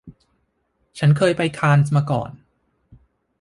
[0.99, 2.31] ฉันเคยไปคานส์มาก่อน